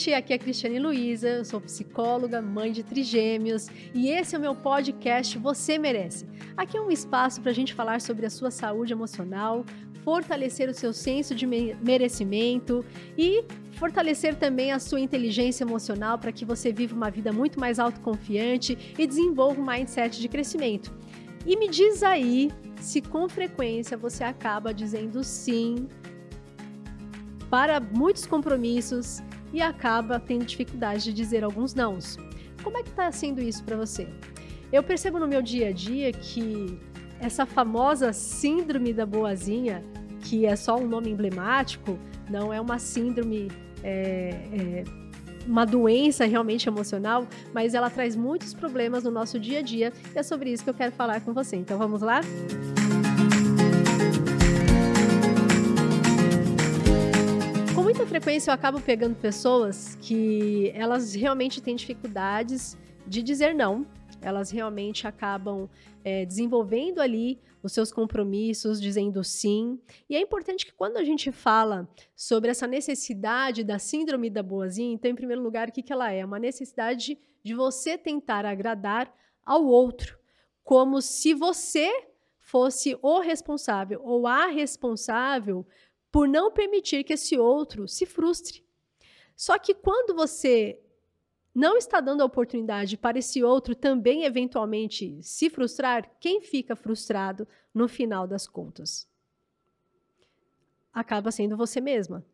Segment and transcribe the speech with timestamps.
[0.00, 4.38] gente, aqui é a Cristiane Luiza, eu sou psicóloga, mãe de trigêmeos e esse é
[4.38, 6.26] o meu podcast Você Merece.
[6.56, 9.62] Aqui é um espaço para a gente falar sobre a sua saúde emocional,
[10.02, 12.82] fortalecer o seu senso de merecimento
[13.18, 17.78] e fortalecer também a sua inteligência emocional para que você viva uma vida muito mais
[17.78, 20.90] autoconfiante e desenvolva um mindset de crescimento.
[21.44, 25.88] E me diz aí se com frequência você acaba dizendo sim
[27.50, 29.22] para muitos compromissos
[29.52, 32.16] e acaba tendo dificuldade de dizer alguns nãos.
[32.62, 34.08] Como é que está sendo isso para você?
[34.72, 36.78] Eu percebo no meu dia a dia que
[37.18, 39.84] essa famosa síndrome da boazinha,
[40.20, 43.50] que é só um nome emblemático, não é uma síndrome,
[43.82, 44.84] é, é,
[45.46, 50.18] uma doença realmente emocional, mas ela traz muitos problemas no nosso dia a dia e
[50.18, 51.56] é sobre isso que eu quero falar com você.
[51.56, 52.20] Então vamos lá?
[52.22, 52.79] Com
[57.90, 63.84] muita frequência eu acabo pegando pessoas que elas realmente têm dificuldades de dizer não
[64.22, 65.68] elas realmente acabam
[66.04, 69.80] é, desenvolvendo ali os seus compromissos, dizendo sim.
[70.08, 74.92] E é importante que quando a gente fala sobre essa necessidade da síndrome da boazinha,
[74.92, 76.24] então, em primeiro lugar, o que, que ela é?
[76.24, 79.12] Uma necessidade de você tentar agradar
[79.44, 80.16] ao outro,
[80.62, 81.90] como se você
[82.38, 85.66] fosse o responsável ou a responsável
[86.10, 88.64] por não permitir que esse outro se frustre.
[89.36, 90.78] Só que quando você
[91.54, 97.46] não está dando a oportunidade para esse outro também eventualmente se frustrar, quem fica frustrado
[97.74, 99.08] no final das contas?
[100.92, 102.24] Acaba sendo você mesma.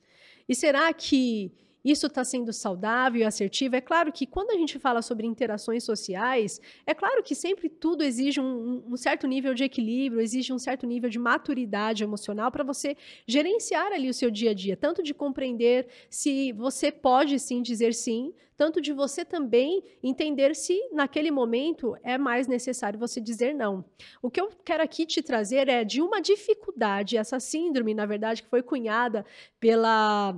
[0.48, 1.52] E será que
[1.91, 3.77] isso está sendo saudável e assertivo?
[3.77, 8.03] É claro que quando a gente fala sobre interações sociais, é claro que sempre tudo
[8.03, 12.64] exige um, um certo nível de equilíbrio, exige um certo nível de maturidade emocional para
[12.64, 17.62] você gerenciar ali o seu dia a dia, tanto de compreender se você pode sim
[17.62, 23.55] dizer sim, tanto de você também entender se naquele momento é mais necessário você dizer
[23.55, 23.85] não.
[24.23, 28.42] O que eu quero aqui te trazer é de uma dificuldade, essa síndrome, na verdade,
[28.42, 29.25] que foi cunhada
[29.61, 30.35] pela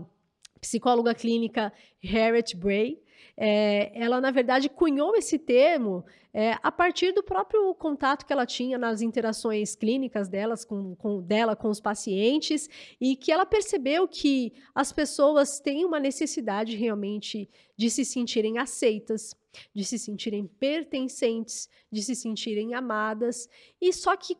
[0.60, 3.00] psicóloga clínica Harriet Bray,
[3.41, 6.04] é, ela, na verdade, cunhou esse termo
[6.34, 11.22] é, a partir do próprio contato que ela tinha nas interações clínicas delas com, com,
[11.22, 12.69] dela com os pacientes
[13.00, 19.36] e que ela percebeu que as pessoas têm uma necessidade realmente de se sentirem aceitas,
[19.72, 23.48] de se sentirem pertencentes, de se sentirem amadas,
[23.80, 24.36] e só que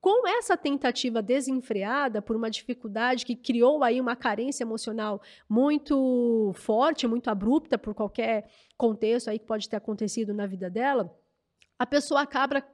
[0.00, 7.06] com essa tentativa desenfreada por uma dificuldade que criou aí uma carência emocional muito forte,
[7.06, 11.12] muito abrupta por qualquer contexto aí que pode ter acontecido na vida dela,
[11.78, 12.64] a pessoa acaba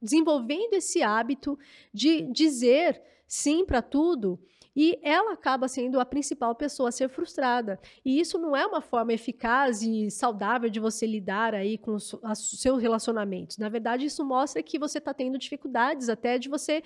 [0.00, 1.58] desenvolvendo esse hábito
[1.92, 4.40] de dizer sim para tudo
[4.80, 7.80] e ela acaba sendo a principal pessoa a ser frustrada.
[8.04, 12.14] E isso não é uma forma eficaz e saudável de você lidar aí com os,
[12.36, 13.58] seus relacionamentos.
[13.58, 16.84] Na verdade, isso mostra que você está tendo dificuldades até de você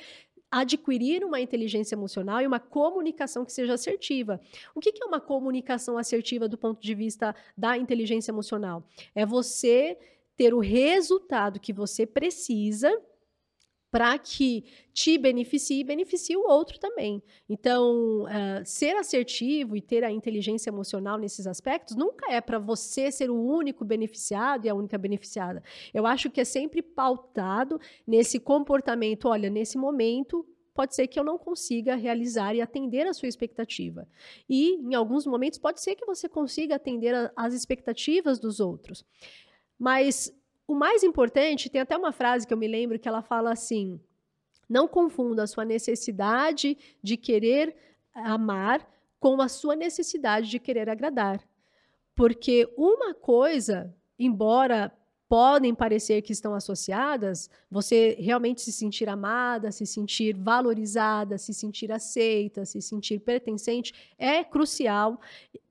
[0.50, 4.40] adquirir uma inteligência emocional e uma comunicação que seja assertiva.
[4.74, 8.82] O que, que é uma comunicação assertiva do ponto de vista da inteligência emocional?
[9.14, 9.98] É você
[10.34, 12.90] ter o resultado que você precisa
[13.92, 14.64] para que
[14.94, 17.22] te beneficie e beneficie o outro também.
[17.46, 23.12] Então, uh, ser assertivo e ter a inteligência emocional nesses aspectos nunca é para você
[23.12, 25.62] ser o único beneficiado e a única beneficiada.
[25.92, 29.28] Eu acho que é sempre pautado nesse comportamento.
[29.28, 34.08] Olha, nesse momento, pode ser que eu não consiga realizar e atender a sua expectativa.
[34.48, 39.04] E, em alguns momentos, pode ser que você consiga atender às expectativas dos outros.
[39.78, 40.32] Mas
[40.72, 44.00] o mais importante, tem até uma frase que eu me lembro que ela fala assim:
[44.66, 47.76] não confunda a sua necessidade de querer
[48.14, 48.88] amar
[49.20, 51.46] com a sua necessidade de querer agradar.
[52.14, 54.90] Porque uma coisa, embora
[55.32, 61.90] podem parecer que estão associadas, você realmente se sentir amada, se sentir valorizada, se sentir
[61.90, 65.18] aceita, se sentir pertencente, é crucial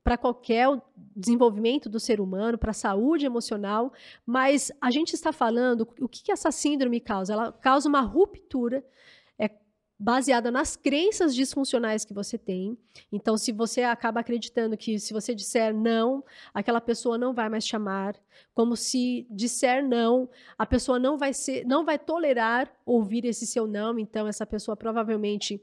[0.02, 0.66] para qualquer
[1.14, 3.92] desenvolvimento do ser humano, para a saúde emocional,
[4.26, 7.32] mas a gente está falando, o que, que essa síndrome causa?
[7.32, 8.84] Ela causa uma ruptura
[10.02, 12.76] baseada nas crenças disfuncionais que você tem.
[13.12, 17.64] Então, se você acaba acreditando que se você disser não, aquela pessoa não vai mais
[17.64, 18.16] chamar,
[18.52, 20.28] como se disser não,
[20.58, 24.76] a pessoa não vai ser, não vai tolerar ouvir esse seu não, então essa pessoa
[24.76, 25.62] provavelmente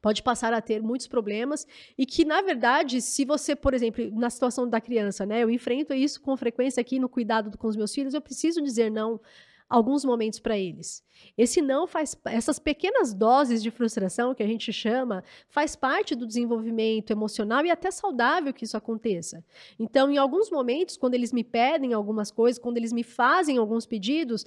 [0.00, 1.66] pode passar a ter muitos problemas.
[1.98, 5.92] E que, na verdade, se você, por exemplo, na situação da criança, né, eu enfrento
[5.92, 9.20] isso com frequência aqui no cuidado com os meus filhos, eu preciso dizer não
[9.68, 11.02] alguns momentos para eles.
[11.36, 16.26] Esse não faz essas pequenas doses de frustração que a gente chama, faz parte do
[16.26, 19.44] desenvolvimento emocional e até saudável que isso aconteça.
[19.78, 23.86] Então, em alguns momentos, quando eles me pedem algumas coisas, quando eles me fazem alguns
[23.86, 24.44] pedidos,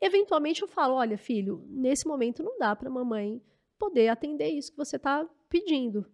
[0.00, 3.40] eventualmente eu falo: "Olha, filho, nesse momento não dá para mamãe
[3.78, 6.04] poder atender isso que você está pedindo.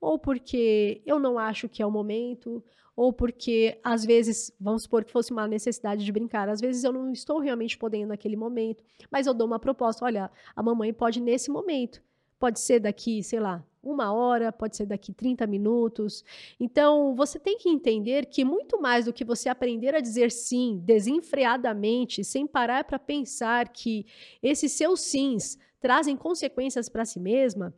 [0.00, 2.64] Ou porque eu não acho que é o momento,
[2.98, 6.92] ou porque às vezes, vamos supor que fosse uma necessidade de brincar, às vezes eu
[6.92, 11.20] não estou realmente podendo naquele momento, mas eu dou uma proposta, olha, a mamãe pode
[11.20, 12.02] nesse momento,
[12.40, 16.24] pode ser daqui, sei lá, uma hora, pode ser daqui 30 minutos.
[16.58, 20.82] Então, você tem que entender que muito mais do que você aprender a dizer sim
[20.84, 24.06] desenfreadamente, sem parar para pensar que
[24.42, 27.72] esses seus sims trazem consequências para si mesma,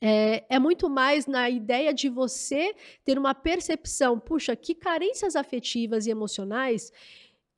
[0.00, 2.74] é, é, muito mais na ideia de você
[3.04, 6.90] ter uma percepção, puxa, que carências afetivas e emocionais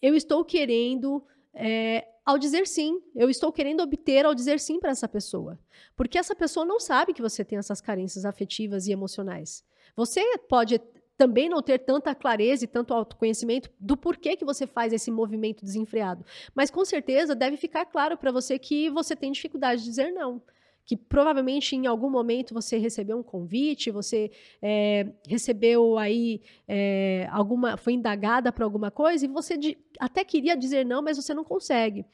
[0.00, 1.24] eu estou querendo
[1.54, 3.00] é, ao dizer sim.
[3.14, 5.58] Eu estou querendo obter ao dizer sim para essa pessoa.
[5.94, 9.64] Porque essa pessoa não sabe que você tem essas carências afetivas e emocionais.
[9.94, 10.80] Você pode
[11.16, 15.64] também não ter tanta clareza e tanto autoconhecimento do porquê que você faz esse movimento
[15.64, 16.24] desenfreado.
[16.54, 20.42] Mas com certeza deve ficar claro para você que você tem dificuldade de dizer não
[20.84, 24.30] que provavelmente em algum momento você recebeu um convite, você
[24.60, 30.56] é, recebeu aí é, alguma, foi indagada para alguma coisa e você de, até queria
[30.56, 32.04] dizer não, mas você não consegue.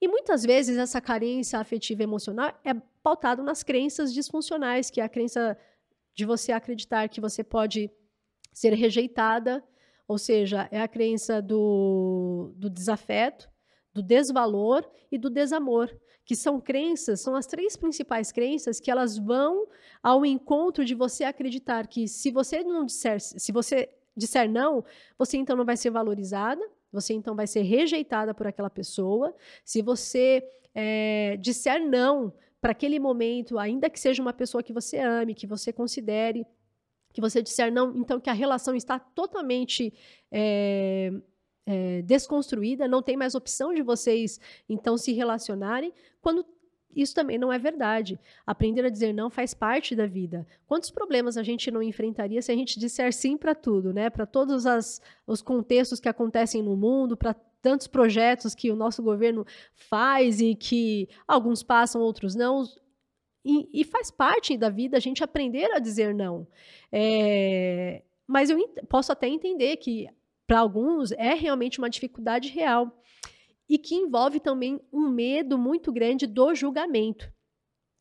[0.00, 5.08] E muitas vezes essa carência afetiva emocional é pautada nas crenças disfuncionais, que é a
[5.08, 5.56] crença
[6.14, 7.90] de você acreditar que você pode
[8.52, 9.64] ser rejeitada,
[10.06, 13.50] ou seja, é a crença do, do desafeto,
[13.92, 15.90] do desvalor e do desamor
[16.24, 19.66] que são crenças, são as três principais crenças que elas vão
[20.02, 24.84] ao encontro de você acreditar que se você não disser, se você disser não,
[25.18, 29.34] você então não vai ser valorizada, você então vai ser rejeitada por aquela pessoa.
[29.64, 30.42] Se você
[30.74, 35.46] é, disser não para aquele momento, ainda que seja uma pessoa que você ame, que
[35.46, 36.46] você considere,
[37.12, 39.92] que você disser não, então que a relação está totalmente
[40.32, 41.12] é,
[41.66, 46.44] é, desconstruída, não tem mais opção de vocês então se relacionarem, quando
[46.94, 48.18] isso também não é verdade.
[48.46, 50.46] Aprender a dizer não faz parte da vida.
[50.66, 54.08] Quantos problemas a gente não enfrentaria se a gente disser sim para tudo, né?
[54.08, 59.02] Para todos as, os contextos que acontecem no mundo, para tantos projetos que o nosso
[59.02, 59.44] governo
[59.74, 62.62] faz e que alguns passam, outros não.
[63.44, 66.46] E, e faz parte da vida a gente aprender a dizer não.
[66.92, 68.58] É, mas eu
[68.88, 70.08] posso até entender que
[70.46, 72.96] para alguns é realmente uma dificuldade real
[73.68, 77.32] e que envolve também um medo muito grande do julgamento.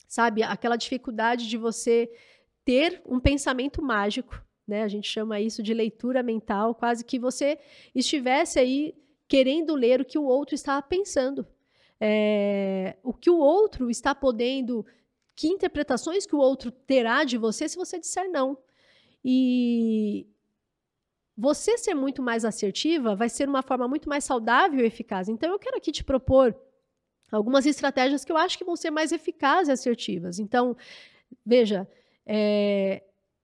[0.08, 2.12] Sabe, aquela dificuldade de você
[2.64, 4.84] ter um pensamento mágico, né?
[4.84, 7.58] A gente chama isso de leitura mental, quase que você
[7.96, 8.94] estivesse aí
[9.28, 11.48] querendo ler o que o outro está pensando.
[12.00, 14.86] É, o que o outro está podendo,
[15.36, 18.58] que interpretações que o outro terá de você se você disser não.
[19.24, 20.28] E,
[21.38, 25.28] você ser muito mais assertiva vai ser uma forma muito mais saudável e eficaz.
[25.28, 26.56] Então, eu quero aqui te propor
[27.32, 30.40] algumas estratégias que eu acho que vão ser mais eficazes e assertivas.
[30.40, 30.78] Então,
[31.46, 31.88] veja,
[32.26, 33.02] é,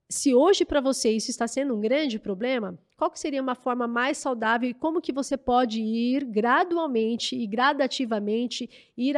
[0.08, 3.86] se hoje para você isso está sendo um grande problema, qual que seria uma forma
[3.86, 9.16] mais saudável e como que você pode ir gradualmente e gradativamente ir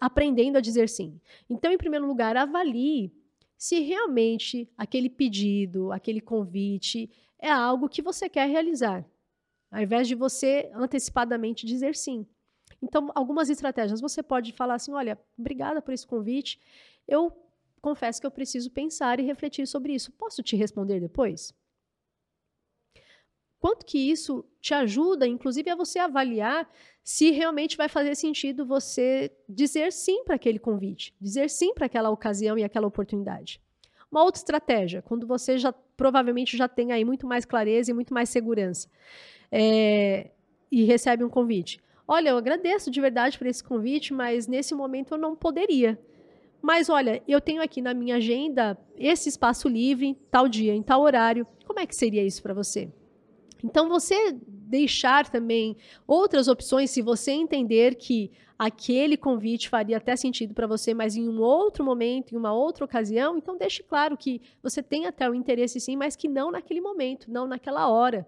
[0.00, 1.20] aprendendo a dizer sim?
[1.48, 3.12] Então, em primeiro lugar, avalie
[3.60, 9.04] se realmente aquele pedido, aquele convite é algo que você quer realizar,
[9.70, 12.26] ao invés de você antecipadamente dizer sim.
[12.80, 14.00] Então, algumas estratégias.
[14.00, 16.58] Você pode falar assim: olha, obrigada por esse convite.
[17.06, 17.30] Eu
[17.82, 20.10] confesso que eu preciso pensar e refletir sobre isso.
[20.12, 21.52] Posso te responder depois?
[23.60, 26.68] Quanto que isso te ajuda, inclusive, a você avaliar
[27.04, 32.08] se realmente vai fazer sentido você dizer sim para aquele convite, dizer sim para aquela
[32.08, 33.60] ocasião e aquela oportunidade.
[34.10, 38.14] Uma outra estratégia, quando você já provavelmente já tem aí muito mais clareza e muito
[38.14, 38.88] mais segurança
[39.52, 40.30] é,
[40.72, 41.80] e recebe um convite.
[42.08, 45.98] Olha, eu agradeço de verdade por esse convite, mas nesse momento eu não poderia.
[46.62, 51.02] Mas olha, eu tenho aqui na minha agenda esse espaço livre, tal dia, em tal
[51.02, 51.46] horário.
[51.66, 52.90] Como é que seria isso para você?
[53.64, 55.76] Então, você deixar também
[56.06, 61.28] outras opções, se você entender que aquele convite faria até sentido para você, mas em
[61.28, 65.34] um outro momento, em uma outra ocasião, então deixe claro que você tem até o
[65.34, 68.26] interesse sim, mas que não naquele momento, não naquela hora.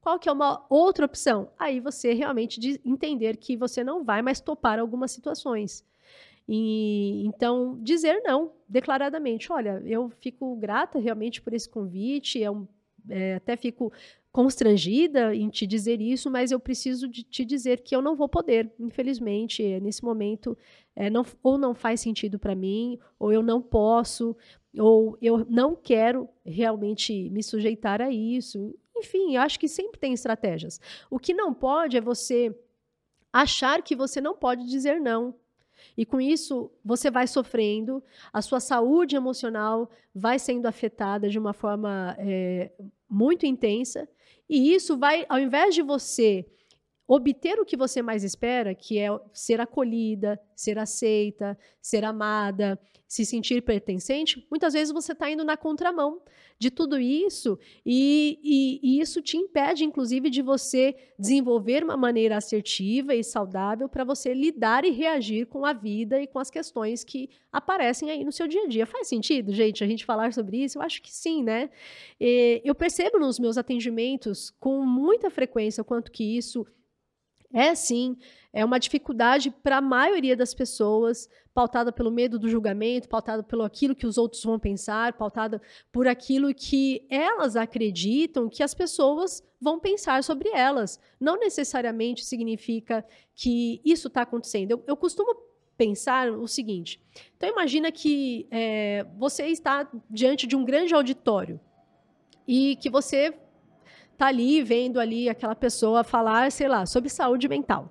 [0.00, 1.50] Qual que é uma outra opção?
[1.58, 5.84] Aí você realmente entender que você não vai mais topar algumas situações.
[6.48, 9.52] E, então, dizer não, declaradamente.
[9.52, 12.66] Olha, eu fico grata realmente por esse convite, é um
[13.08, 13.92] é, até fico
[14.32, 18.28] constrangida em te dizer isso, mas eu preciso de te dizer que eu não vou
[18.28, 20.56] poder, infelizmente, nesse momento,
[20.94, 24.36] é, não, ou não faz sentido para mim, ou eu não posso,
[24.78, 28.72] ou eu não quero realmente me sujeitar a isso.
[28.96, 30.80] Enfim, eu acho que sempre tem estratégias.
[31.10, 32.54] O que não pode é você
[33.32, 35.34] achar que você não pode dizer não.
[35.96, 41.52] E com isso, você vai sofrendo, a sua saúde emocional vai sendo afetada de uma
[41.52, 42.72] forma é,
[43.08, 44.08] muito intensa.
[44.48, 46.46] E isso vai, ao invés de você
[47.12, 53.26] obter o que você mais espera, que é ser acolhida, ser aceita, ser amada, se
[53.26, 56.22] sentir pertencente, muitas vezes você está indo na contramão
[56.56, 62.36] de tudo isso e, e, e, isso te impede, inclusive, de você desenvolver uma maneira
[62.36, 67.02] assertiva e saudável para você lidar e reagir com a vida e com as questões
[67.02, 68.86] que aparecem aí no seu dia a dia.
[68.86, 70.78] Faz sentido, gente, a gente falar sobre isso?
[70.78, 71.70] Eu acho que sim, né?
[72.20, 76.64] E eu percebo nos meus atendimentos com muita frequência o quanto que isso
[77.52, 78.16] é sim,
[78.52, 83.62] é uma dificuldade para a maioria das pessoas, pautada pelo medo do julgamento, pautada pelo
[83.62, 85.60] aquilo que os outros vão pensar, pautada
[85.92, 91.00] por aquilo que elas acreditam que as pessoas vão pensar sobre elas.
[91.18, 93.04] Não necessariamente significa
[93.34, 94.72] que isso está acontecendo.
[94.72, 95.34] Eu, eu, costumo
[95.76, 97.00] pensar o seguinte:
[97.36, 101.60] então imagina que é, você está diante de um grande auditório
[102.46, 103.34] e que você
[104.20, 107.90] tá ali vendo ali aquela pessoa falar, sei lá, sobre saúde mental.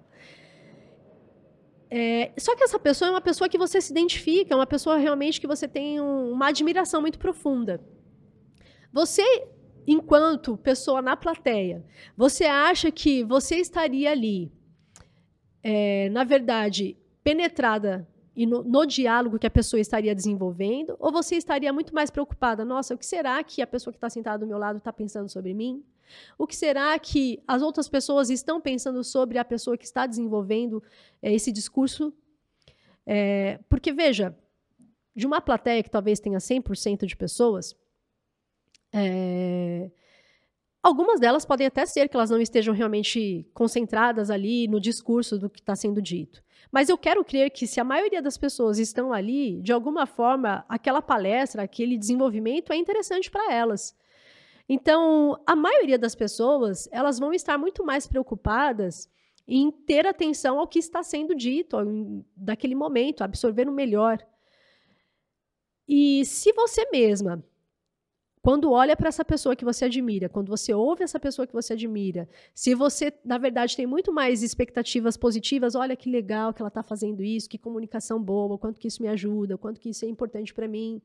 [1.89, 4.97] É, só que essa pessoa é uma pessoa que você se identifica, é uma pessoa
[4.97, 7.81] realmente que você tem um, uma admiração muito profunda.
[8.93, 9.23] Você,
[9.87, 11.83] enquanto pessoa na plateia,
[12.15, 14.51] você acha que você estaria ali,
[15.63, 21.35] é, na verdade, penetrada e no, no, diálogo que a pessoa estaria desenvolvendo, ou você
[21.37, 24.47] estaria muito mais preocupada, nossa, o que será que a pessoa que está sentada do
[24.47, 25.83] meu lado está pensando sobre mim?
[26.37, 30.83] O que será que as outras pessoas estão pensando sobre a pessoa que está desenvolvendo
[31.21, 32.13] é, esse discurso?
[33.05, 34.37] É, porque, veja,
[35.15, 37.75] de uma plateia que talvez tenha 100% de pessoas,
[38.93, 39.91] é,
[40.81, 45.49] algumas delas podem até ser que elas não estejam realmente concentradas ali no discurso do
[45.49, 46.43] que está sendo dito.
[46.71, 50.65] Mas eu quero crer que se a maioria das pessoas estão ali, de alguma forma,
[50.67, 53.95] aquela palestra, aquele desenvolvimento é interessante para elas.
[54.71, 59.09] Então, a maioria das pessoas, elas vão estar muito mais preocupadas
[59.47, 61.75] em ter atenção ao que está sendo dito
[62.37, 64.23] daquele momento, absorver o melhor.
[65.87, 67.43] E se você mesma,
[68.43, 71.73] quando olha para essa pessoa que você admira, quando você ouve essa pessoa que você
[71.73, 76.69] admira, se você, na verdade, tem muito mais expectativas positivas, olha que legal que ela
[76.69, 80.07] está fazendo isso, que comunicação boa, quanto que isso me ajuda, quanto que isso é
[80.07, 81.01] importante para mim.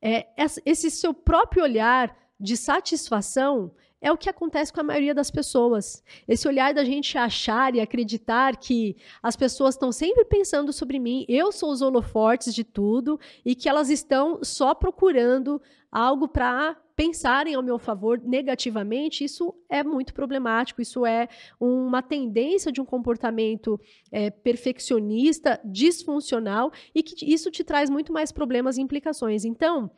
[0.00, 0.28] É,
[0.64, 6.04] esse seu próprio olhar de satisfação é o que acontece com a maioria das pessoas.
[6.26, 11.24] Esse olhar da gente achar e acreditar que as pessoas estão sempre pensando sobre mim,
[11.28, 17.54] eu sou os holofortes de tudo e que elas estão só procurando algo para pensarem
[17.54, 20.82] ao meu favor negativamente, isso é muito problemático.
[20.82, 21.28] Isso é
[21.60, 23.80] uma tendência de um comportamento
[24.10, 29.44] é, perfeccionista, disfuncional e que isso te traz muito mais problemas e implicações.
[29.44, 29.88] Então,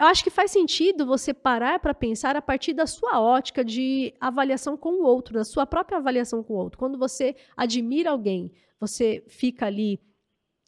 [0.00, 4.14] eu acho que faz sentido você parar para pensar a partir da sua ótica de
[4.18, 6.78] avaliação com o outro, da sua própria avaliação com o outro.
[6.78, 10.00] Quando você admira alguém, você fica ali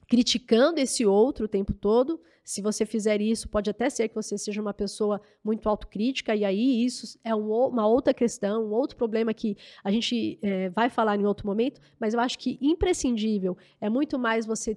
[0.07, 2.21] criticando esse outro o tempo todo.
[2.45, 6.45] Se você fizer isso, pode até ser que você seja uma pessoa muito autocrítica, e
[6.45, 10.91] aí isso é um, uma outra questão, um outro problema que a gente é, vai
[10.91, 14.77] falar em outro momento, mas eu acho que imprescindível é muito mais você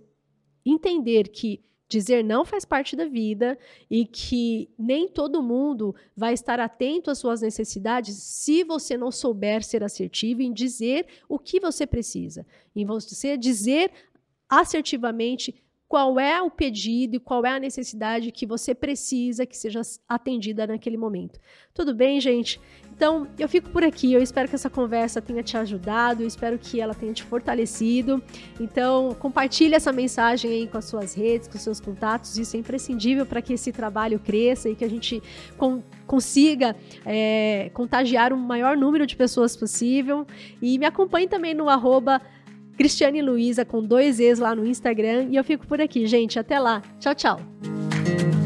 [0.66, 3.58] entender que dizer não faz parte da vida
[3.89, 9.63] e que nem todo mundo vai estar atento às suas necessidades se você não souber
[9.63, 13.92] ser assertivo em dizer o que você precisa, em você dizer
[14.50, 19.82] assertivamente qual é o pedido e qual é a necessidade que você precisa que seja
[20.10, 21.39] atendida naquele momento.
[21.74, 22.60] Tudo bem, gente?
[22.96, 24.12] Então, eu fico por aqui.
[24.12, 28.24] Eu espero que essa conversa tenha te ajudado, eu espero que ela tenha te fortalecido.
[28.60, 32.38] Então, compartilhe essa mensagem aí com as suas redes, com os seus contatos.
[32.38, 35.22] Isso é imprescindível para que esse trabalho cresça e que a gente
[36.08, 36.75] consiga
[37.06, 40.25] é, contagiar o maior número de pessoas possível.
[40.62, 42.22] E me acompanhe também no arroba
[42.77, 45.27] Cristiane Luiza com dois E's lá no Instagram.
[45.29, 46.38] E eu fico por aqui, gente.
[46.39, 46.82] Até lá.
[47.00, 48.45] Tchau, tchau.